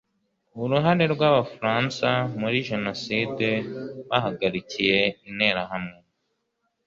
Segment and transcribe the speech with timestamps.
[0.63, 2.09] uruhare rw'abafaransa
[2.39, 3.47] muri jenoside
[4.09, 5.97] bahagarikiye interahamwe